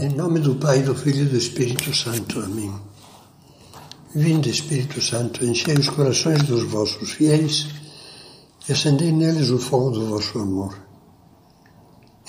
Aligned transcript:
Em 0.00 0.10
nome 0.10 0.38
do 0.38 0.54
Pai, 0.54 0.80
do 0.80 0.94
Filho 0.94 1.24
e 1.24 1.28
do 1.28 1.36
Espírito 1.36 1.92
Santo. 1.92 2.38
Amém. 2.38 2.72
Vinde, 4.14 4.48
Espírito 4.48 5.02
Santo, 5.02 5.44
enchei 5.44 5.74
os 5.74 5.88
corações 5.88 6.44
dos 6.44 6.62
vossos 6.70 7.10
fiéis 7.10 7.66
e 8.68 8.72
acendei 8.72 9.10
neles 9.10 9.50
o 9.50 9.58
fogo 9.58 9.90
do 9.90 10.06
vosso 10.06 10.38
amor. 10.38 10.78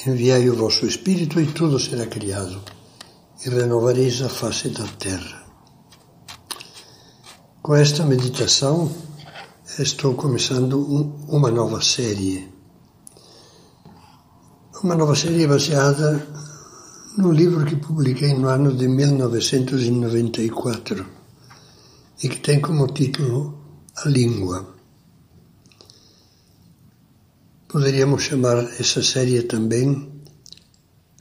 Enviai 0.04 0.50
o 0.50 0.56
vosso 0.56 0.88
Espírito 0.88 1.40
e 1.40 1.46
tudo 1.46 1.78
será 1.78 2.08
criado, 2.08 2.60
e 3.46 3.50
renovareis 3.50 4.20
a 4.24 4.30
face 4.30 4.70
da 4.70 4.88
terra. 4.98 5.44
Com 7.62 7.76
esta 7.76 8.04
meditação, 8.04 8.92
estou 9.78 10.16
começando 10.16 10.76
uma 11.28 11.52
nova 11.52 11.84
série. 11.84 12.52
Uma 14.84 14.96
nova 14.96 15.16
série 15.16 15.46
baseada 15.46 16.49
no 17.20 17.32
livro 17.32 17.66
que 17.66 17.76
publiquei 17.76 18.34
no 18.34 18.48
ano 18.48 18.74
de 18.74 18.88
1994 18.88 21.06
e 22.24 22.30
que 22.30 22.40
tem 22.40 22.62
como 22.62 22.88
título 22.88 23.60
A 23.98 24.08
Língua. 24.08 24.76
Poderíamos 27.68 28.24
chamar 28.24 28.60
essa 28.80 29.04
série 29.04 29.44
também 29.44 30.10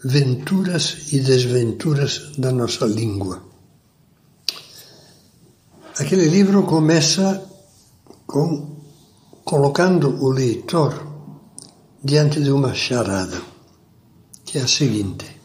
Venturas 0.04 1.12
e 1.12 1.18
Desventuras 1.18 2.30
da 2.38 2.52
Nossa 2.52 2.86
Língua. 2.86 3.42
Aquele 5.98 6.28
livro 6.28 6.62
começa 6.62 7.44
com 8.24 8.78
colocando 9.44 10.24
o 10.24 10.30
leitor 10.30 11.08
diante 12.04 12.40
de 12.40 12.52
uma 12.52 12.72
charada, 12.72 13.42
que 14.44 14.58
é 14.58 14.62
a 14.62 14.68
seguinte: 14.68 15.37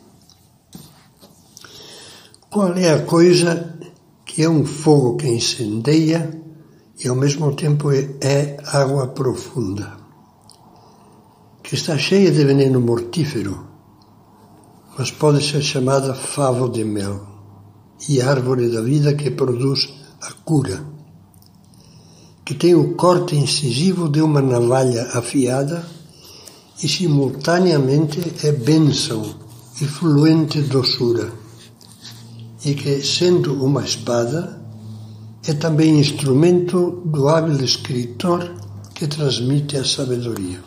qual 2.54 2.78
é 2.78 2.94
a 2.94 3.02
coisa 3.02 3.74
que 4.24 4.44
é 4.44 4.48
um 4.48 4.64
fogo 4.64 5.18
que 5.18 5.28
incendeia 5.28 6.40
e 7.04 7.08
ao 7.08 7.16
mesmo 7.16 7.52
tempo 7.56 7.90
é 7.92 8.58
água 8.68 9.08
profunda, 9.08 9.98
que 11.64 11.74
está 11.74 11.98
cheia 11.98 12.32
de 12.32 12.46
veneno 12.46 12.80
mortífero, 12.80 13.68
mas 14.96 15.10
pode 15.10 15.44
ser 15.44 15.64
chamada 15.64 16.14
favo 16.14 16.70
de 16.70 16.84
mel 16.84 17.26
e 18.08 18.22
árvore 18.22 18.70
da 18.70 18.82
vida 18.82 19.16
que 19.16 19.32
produz 19.32 19.92
a 20.22 20.32
cura, 20.46 20.86
que 22.46 22.54
tem 22.54 22.76
o 22.76 22.94
corte 22.94 23.36
incisivo 23.36 24.08
de 24.08 24.22
uma 24.22 24.44
navalha 24.44 25.10
afiada 25.16 25.84
e 26.84 26.88
simultaneamente 26.88 28.22
é 28.46 28.52
bênção 28.52 29.24
e 29.82 29.86
fluente 29.86 30.62
doçura 30.62 31.43
e 32.66 32.74
que, 32.74 33.02
sendo 33.02 33.64
uma 33.64 33.84
espada, 33.84 34.62
é 35.46 35.54
também 35.54 36.00
instrumento 36.00 37.02
do 37.06 37.28
hábil 37.28 37.64
escritor 37.64 38.56
que 38.96 39.08
transmite 39.08 39.78
a 39.78 39.84
sabedoria. 39.84 40.64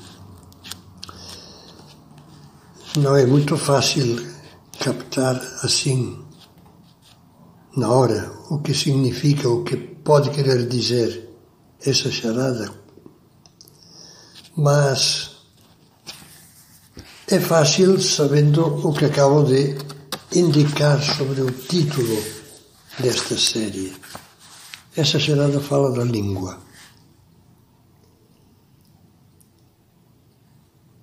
Não 2.98 3.16
é 3.16 3.24
muito 3.24 3.56
fácil 3.56 4.26
captar 4.78 5.36
assim, 5.62 6.18
na 7.76 7.90
hora, 7.90 8.30
o 8.50 8.58
que 8.58 8.74
significa, 8.74 9.48
o 9.48 9.64
que 9.64 9.76
pode 9.76 10.30
querer 10.30 10.66
dizer 10.66 11.30
essa 11.84 12.10
charada, 12.10 12.70
mas 14.56 15.36
é 17.28 17.40
fácil 17.40 18.00
sabendo 18.00 18.64
o 18.86 18.92
que 18.92 19.04
acabo 19.04 19.42
de 19.42 19.74
indicar 20.38 21.02
sobre 21.02 21.40
o 21.40 21.50
título 21.50 22.22
desta 22.98 23.38
série. 23.38 23.90
Essa 24.94 25.18
gerada 25.18 25.60
fala 25.60 25.90
da 25.92 26.04
língua. 26.04 26.58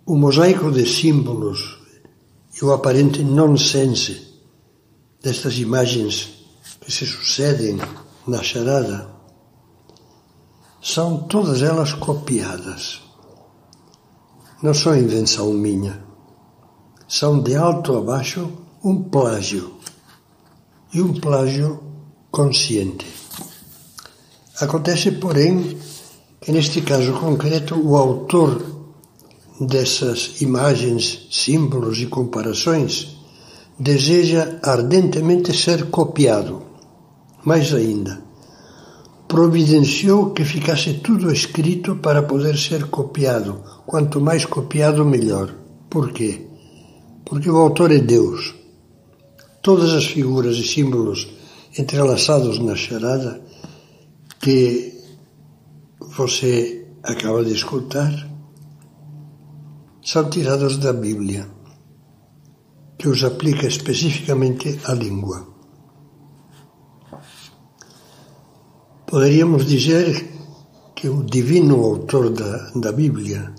O 0.05 0.15
mosaico 0.15 0.71
de 0.71 0.85
símbolos 0.85 1.79
e 2.55 2.63
o 2.63 2.71
aparente 2.71 3.23
nonsense 3.23 4.39
destas 5.19 5.57
imagens 5.57 6.45
que 6.79 6.91
se 6.91 7.05
sucedem 7.07 7.79
na 8.27 8.43
charada 8.43 9.09
são 10.79 11.23
todas 11.23 11.63
elas 11.63 11.93
copiadas. 11.93 13.01
Não 14.61 14.75
são 14.75 14.95
invenção 14.95 15.51
minha. 15.53 16.05
São 17.07 17.41
de 17.41 17.55
alto 17.55 17.97
a 17.97 18.01
baixo 18.01 18.62
um 18.85 19.01
plágio 19.01 19.75
e 20.93 21.01
um 21.01 21.13
plágio 21.13 21.79
consciente. 22.29 23.05
Acontece, 24.59 25.13
porém, 25.13 25.77
que 26.41 26.51
neste 26.51 26.81
caso 26.81 27.13
concreto 27.13 27.79
o 27.79 27.95
autor 27.95 28.61
dessas 29.57 30.41
imagens, 30.41 31.29
símbolos 31.31 31.97
e 31.99 32.07
comparações 32.07 33.15
deseja 33.79 34.59
ardentemente 34.61 35.55
ser 35.55 35.89
copiado. 35.89 36.61
Mais 37.45 37.73
ainda, 37.73 38.21
providenciou 39.29 40.31
que 40.31 40.43
ficasse 40.43 40.95
tudo 40.95 41.31
escrito 41.31 41.95
para 41.95 42.21
poder 42.21 42.57
ser 42.57 42.89
copiado. 42.89 43.63
Quanto 43.85 44.19
mais 44.19 44.43
copiado, 44.43 45.05
melhor. 45.05 45.55
Por 45.89 46.11
quê? 46.11 46.47
Porque 47.23 47.49
o 47.49 47.55
autor 47.55 47.89
é 47.89 47.99
Deus 47.99 48.62
todas 49.63 49.93
as 49.93 50.05
figuras 50.05 50.57
e 50.57 50.63
símbolos 50.63 51.29
entrelaçados 51.79 52.59
na 52.59 52.75
charada 52.75 53.41
que 54.39 54.93
você 55.99 56.85
acaba 57.01 57.43
de 57.43 57.53
escutar 57.53 58.11
são 60.03 60.29
tirados 60.29 60.77
da 60.77 60.91
Bíblia, 60.91 61.47
que 62.97 63.07
os 63.07 63.23
aplica 63.23 63.65
especificamente 63.65 64.81
à 64.83 64.93
língua. 64.93 65.47
Poderíamos 69.07 69.65
dizer 69.65 70.29
que 70.93 71.07
o 71.07 71.23
divino 71.23 71.85
autor 71.85 72.31
da, 72.31 72.69
da 72.75 72.91
Bíblia 72.91 73.53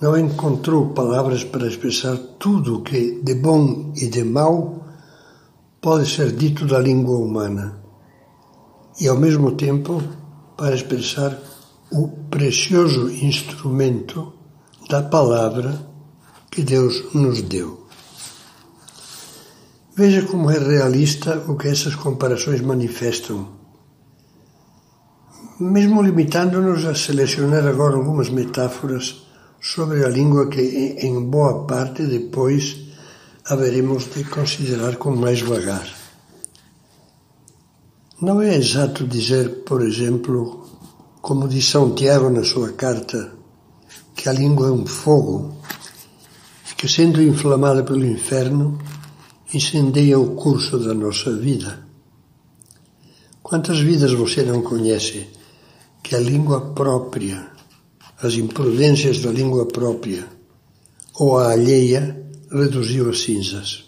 não 0.00 0.16
encontrou 0.16 0.90
palavras 0.90 1.42
para 1.42 1.66
expressar 1.66 2.16
tudo 2.38 2.76
o 2.76 2.82
que 2.82 3.20
de 3.22 3.34
bom 3.34 3.92
e 3.96 4.06
de 4.06 4.22
mau 4.22 4.80
pode 5.80 6.08
ser 6.10 6.32
dito 6.32 6.66
da 6.66 6.78
língua 6.78 7.16
humana 7.16 7.80
e, 9.00 9.08
ao 9.08 9.16
mesmo 9.16 9.52
tempo, 9.52 10.02
para 10.56 10.74
expressar 10.74 11.38
o 11.90 12.08
precioso 12.30 13.10
instrumento 13.10 14.32
da 14.90 15.02
palavra 15.02 15.86
que 16.50 16.62
Deus 16.62 17.14
nos 17.14 17.40
deu. 17.42 17.86
Veja 19.96 20.22
como 20.22 20.50
é 20.50 20.58
realista 20.58 21.42
o 21.48 21.56
que 21.56 21.68
essas 21.68 21.94
comparações 21.94 22.60
manifestam. 22.60 23.48
Mesmo 25.58 26.02
limitando-nos 26.02 26.84
a 26.84 26.94
selecionar 26.94 27.66
agora 27.66 27.96
algumas 27.96 28.28
metáforas 28.28 29.26
sobre 29.60 30.04
a 30.04 30.08
língua 30.08 30.48
que, 30.48 30.60
em 30.60 31.22
boa 31.24 31.66
parte, 31.66 32.04
depois 32.06 32.89
haveremos 33.50 34.08
de 34.14 34.22
considerar 34.22 34.96
com 34.96 35.10
mais 35.10 35.40
vagar. 35.40 35.88
Não 38.22 38.40
é 38.40 38.54
exato 38.54 39.04
dizer, 39.04 39.64
por 39.64 39.82
exemplo, 39.82 40.64
como 41.20 41.48
diz 41.48 41.68
São 41.68 41.92
Tiago 41.92 42.30
na 42.30 42.44
sua 42.44 42.72
carta, 42.72 43.32
que 44.14 44.28
a 44.28 44.32
língua 44.32 44.68
é 44.68 44.70
um 44.70 44.86
fogo 44.86 45.56
que, 46.76 46.86
sendo 46.88 47.20
inflamada 47.20 47.82
pelo 47.82 48.06
inferno, 48.06 48.78
incendeia 49.52 50.18
o 50.20 50.36
curso 50.36 50.78
da 50.78 50.94
nossa 50.94 51.36
vida. 51.36 51.84
Quantas 53.42 53.80
vidas 53.80 54.12
você 54.12 54.44
não 54.44 54.62
conhece 54.62 55.26
que 56.04 56.14
a 56.14 56.20
língua 56.20 56.72
própria, 56.72 57.50
as 58.22 58.34
imprudências 58.34 59.18
da 59.18 59.32
língua 59.32 59.66
própria 59.66 60.24
ou 61.14 61.36
a 61.36 61.50
alheia 61.50 62.29
reduziu 62.52 63.08
a 63.08 63.14
cinzas. 63.14 63.84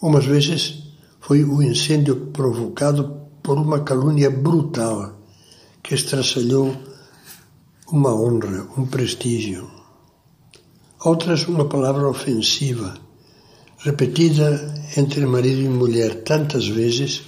Umas 0.00 0.24
vezes 0.24 0.84
foi 1.20 1.42
o 1.42 1.62
incêndio 1.62 2.26
provocado 2.32 3.22
por 3.42 3.58
uma 3.58 3.80
calúnia 3.80 4.30
brutal 4.30 5.20
que 5.82 5.94
estraçalhou 5.94 6.76
uma 7.90 8.14
honra, 8.14 8.66
um 8.78 8.86
prestígio. 8.86 9.70
Outras, 11.04 11.46
uma 11.46 11.66
palavra 11.66 12.08
ofensiva, 12.08 12.94
repetida 13.78 14.74
entre 14.96 15.26
marido 15.26 15.60
e 15.60 15.68
mulher 15.68 16.22
tantas 16.22 16.66
vezes 16.66 17.22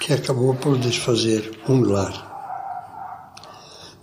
que 0.00 0.12
acabou 0.12 0.54
por 0.54 0.76
desfazer 0.78 1.58
um 1.68 1.80
lar. 1.80 2.26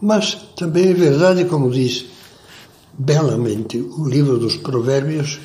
Mas 0.02 0.36
também 0.56 0.90
é 0.90 0.94
verdade, 0.94 1.46
como 1.46 1.70
diz 1.70 2.06
belamente 2.98 3.80
o 3.80 4.08
livro 4.08 4.38
dos 4.38 4.58
Provérbios, 4.58 5.40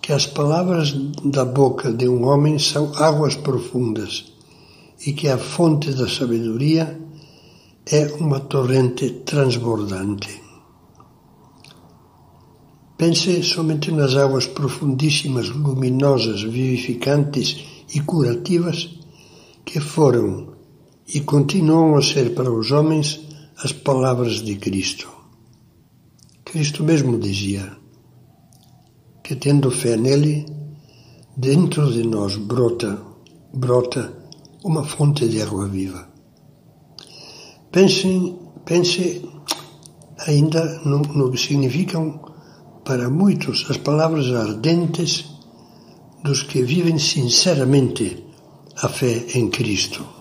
que 0.00 0.12
as 0.12 0.26
palavras 0.26 0.92
da 1.24 1.44
boca 1.44 1.92
de 1.92 2.08
um 2.08 2.24
homem 2.24 2.58
são 2.58 2.92
águas 2.96 3.36
profundas 3.36 4.32
e 5.06 5.12
que 5.12 5.28
a 5.28 5.38
fonte 5.38 5.92
da 5.92 6.08
sabedoria 6.08 6.98
é 7.86 8.06
uma 8.18 8.40
torrente 8.40 9.10
transbordante. 9.24 10.40
Pense 12.96 13.42
somente 13.42 13.90
nas 13.90 14.14
águas 14.14 14.46
profundíssimas, 14.46 15.48
luminosas, 15.48 16.42
vivificantes 16.42 17.64
e 17.94 18.00
curativas 18.00 18.98
que 19.64 19.80
foram 19.80 20.54
e 21.14 21.20
continuam 21.20 21.96
a 21.96 22.02
ser 22.02 22.34
para 22.34 22.50
os 22.50 22.70
homens 22.70 23.20
as 23.62 23.72
palavras 23.72 24.42
de 24.42 24.56
Cristo. 24.56 25.19
Cristo 26.50 26.82
mesmo 26.82 27.16
dizia: 27.16 27.64
que 29.22 29.36
tendo 29.36 29.70
fé 29.70 29.96
nele, 29.96 30.44
dentro 31.36 31.92
de 31.92 32.02
nós 32.02 32.34
brota, 32.36 33.00
brota 33.54 34.12
uma 34.64 34.82
fonte 34.82 35.28
de 35.28 35.40
água 35.40 35.68
viva. 35.68 36.08
Pense, 37.70 38.34
pense 38.64 39.24
ainda 40.26 40.80
no, 40.84 40.98
no 40.98 41.30
que 41.30 41.38
significam 41.38 42.20
para 42.84 43.08
muitos 43.08 43.66
as 43.70 43.76
palavras 43.76 44.26
ardentes 44.34 45.26
dos 46.24 46.42
que 46.42 46.64
vivem 46.64 46.98
sinceramente 46.98 48.24
a 48.82 48.88
fé 48.88 49.24
em 49.36 49.48
Cristo. 49.50 50.19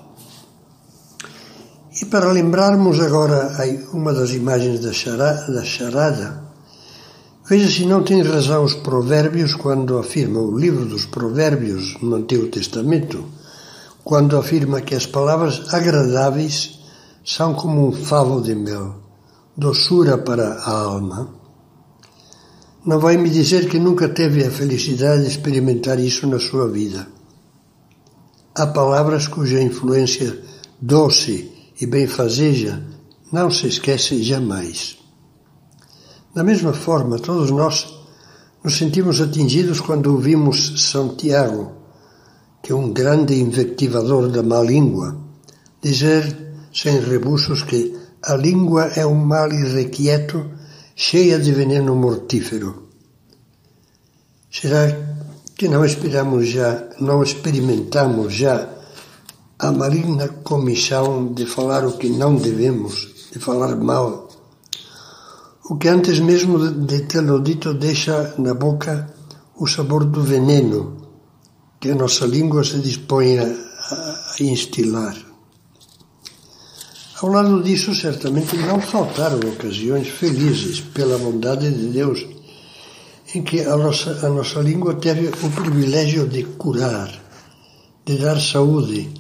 E 2.02 2.06
para 2.06 2.32
lembrarmos 2.32 3.00
agora 3.02 3.52
uma 3.92 4.14
das 4.14 4.32
imagens 4.32 4.80
da 4.80 4.94
charada, 4.94 6.50
Veja 7.50 7.68
se 7.68 7.84
não 7.84 8.04
tem 8.04 8.22
razão 8.22 8.64
os 8.64 8.76
provérbios 8.76 9.56
quando 9.56 9.98
afirma 9.98 10.40
o 10.40 10.56
livro 10.56 10.86
dos 10.86 11.06
provérbios 11.08 11.98
no 12.00 12.16
Antigo 12.16 12.48
Testamento, 12.48 13.26
quando 14.04 14.38
afirma 14.38 14.82
que 14.82 14.94
as 14.94 15.08
palavras 15.08 15.74
agradáveis 15.74 16.80
são 17.26 17.56
como 17.56 17.88
um 17.88 17.92
favo 17.92 18.40
de 18.40 18.54
mel, 18.54 18.96
doçura 19.58 20.18
para 20.20 20.60
a 20.60 20.72
alma. 20.72 21.34
Não 22.86 23.00
vai 23.00 23.18
me 23.18 23.32
dizer 23.32 23.68
que 23.68 23.80
nunca 23.80 24.08
teve 24.08 24.46
a 24.46 24.52
felicidade 24.52 25.24
de 25.24 25.30
experimentar 25.30 26.00
isso 26.00 26.28
na 26.28 26.40
sua 26.40 26.70
vida. 26.70 27.08
Há 28.56 28.68
palavras 28.68 29.28
cuja 29.28 29.60
influência 29.60 30.40
doce 30.80 31.59
e 31.80 31.86
benfazeja 31.86 32.84
não 33.32 33.50
se 33.50 33.68
esquece 33.68 34.22
jamais. 34.24 34.98
Da 36.34 36.44
mesma 36.44 36.74
forma, 36.74 37.20
todos 37.20 37.52
nós 37.52 37.88
nos 38.64 38.78
sentimos 38.78 39.22
atingidos 39.22 39.80
quando 39.80 40.12
ouvimos 40.12 40.90
São 40.90 41.16
Tiago, 41.16 41.72
que 42.62 42.72
é 42.72 42.76
um 42.76 42.92
grande 42.92 43.40
invectivador 43.40 44.30
da 44.30 44.44
má 44.44 44.62
língua, 44.62 45.18
dizer, 45.82 46.54
sem 46.74 47.00
rebuços, 47.00 47.64
que 47.64 47.98
a 48.24 48.36
língua 48.36 48.86
é 48.96 49.06
um 49.06 49.16
mal 49.16 49.52
irrequieto, 49.52 50.46
cheia 50.96 51.40
de 51.40 51.52
veneno 51.52 51.96
mortífero. 51.96 52.90
Será 54.52 54.88
que 55.56 55.70
não 55.70 55.86
esperamos 55.86 56.48
já, 56.48 56.90
não 57.00 57.24
experimentamos 57.24 58.34
já 58.34 58.79
a 59.60 59.72
maligna 59.72 60.28
comissão 60.44 61.34
de 61.34 61.46
falar 61.46 61.86
o 61.86 61.98
que 61.98 62.10
não 62.10 62.36
devemos, 62.36 63.30
de 63.32 63.40
falar 63.40 63.76
mal 63.76 64.30
o 65.70 65.78
que 65.78 65.88
antes 65.88 66.20
mesmo 66.20 66.72
de 66.72 67.02
tê-lo 67.02 67.44
dito 67.44 67.76
deixa 67.76 68.34
na 68.40 68.56
boca 68.56 69.14
o 69.56 69.68
sabor 69.68 70.04
do 70.04 70.24
veneno 70.24 70.98
que 71.80 71.92
a 71.92 71.96
nossa 71.96 72.26
língua 72.26 72.64
se 72.64 72.80
dispõe 72.80 73.38
a, 73.38 73.46
instilar. 74.40 75.16
Ao 77.22 77.30
lado 77.30 77.62
disso, 77.62 77.94
certamente 77.94 78.58
não 78.58 78.82
faltaram 78.82 79.40
ocasiões 79.48 80.08
felizes, 80.08 80.80
pela 80.80 81.20
bondade 81.20 81.70
de 81.72 81.88
Deus, 81.90 82.26
em 83.36 83.44
que 83.44 83.62
a 83.62 83.78
nossa, 83.78 84.26
a 84.26 84.30
nossa 84.30 84.62
língua 84.62 84.96
teve 84.96 85.28
o 85.28 85.52
privilégio 85.52 86.28
de 86.28 86.44
curar, 86.46 87.12
de 88.04 88.18
dar 88.18 88.40
saúde, 88.40 89.19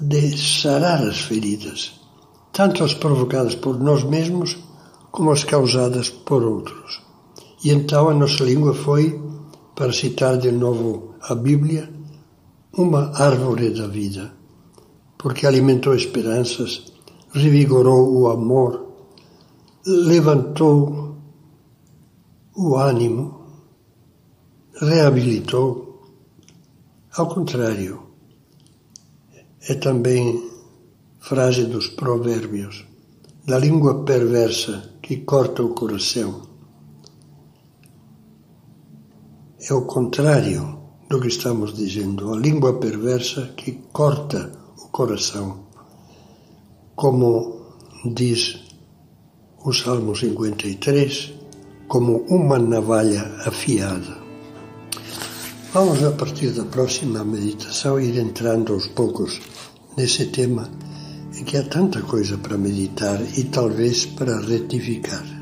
de 0.00 0.36
sarar 0.36 1.02
as 1.02 1.20
feridas, 1.20 2.00
tanto 2.52 2.84
as 2.84 2.94
provocadas 2.94 3.54
por 3.54 3.78
nós 3.78 4.04
mesmos 4.04 4.56
como 5.10 5.30
as 5.30 5.44
causadas 5.44 6.10
por 6.10 6.42
outros. 6.42 7.02
E 7.64 7.70
então 7.70 8.08
a 8.08 8.14
nossa 8.14 8.44
língua 8.44 8.74
foi, 8.74 9.20
para 9.74 9.92
citar 9.92 10.36
de 10.36 10.52
novo 10.52 11.14
a 11.22 11.34
Bíblia, 11.34 11.92
uma 12.72 13.12
árvore 13.16 13.70
da 13.70 13.86
vida, 13.86 14.32
porque 15.16 15.46
alimentou 15.46 15.94
esperanças, 15.94 16.92
revigorou 17.32 18.16
o 18.16 18.28
amor, 18.28 18.86
levantou 19.84 21.16
o 22.54 22.76
ânimo, 22.76 23.46
reabilitou. 24.80 26.02
Ao 27.16 27.26
contrário, 27.26 28.07
é 29.68 29.74
também 29.74 30.50
frase 31.20 31.64
dos 31.66 31.88
provérbios 31.88 32.86
da 33.46 33.58
língua 33.58 34.02
perversa 34.04 34.94
que 35.02 35.18
corta 35.18 35.62
o 35.62 35.74
coração. 35.74 36.42
É 39.60 39.74
o 39.74 39.82
contrário 39.82 40.78
do 41.10 41.20
que 41.20 41.28
estamos 41.28 41.74
dizendo, 41.74 42.32
a 42.32 42.38
língua 42.38 42.78
perversa 42.78 43.52
que 43.56 43.72
corta 43.92 44.50
o 44.78 44.88
coração, 44.88 45.66
como 46.94 47.76
diz 48.14 48.58
o 49.64 49.72
Salmo 49.72 50.16
53, 50.16 51.34
como 51.88 52.24
uma 52.28 52.58
navalha 52.58 53.22
afiada. 53.44 54.28
Vamos, 55.72 56.02
a 56.02 56.12
partir 56.12 56.50
da 56.52 56.64
próxima 56.64 57.22
meditação, 57.22 58.00
ir 58.00 58.18
entrando 58.18 58.72
aos 58.72 58.86
poucos 58.88 59.38
nesse 59.98 60.26
tema 60.26 60.70
em 61.36 61.42
que 61.42 61.56
há 61.56 61.62
tanta 61.64 62.00
coisa 62.02 62.38
para 62.38 62.56
meditar 62.56 63.20
e 63.36 63.42
talvez 63.42 64.06
para 64.06 64.40
retificar. 64.40 65.37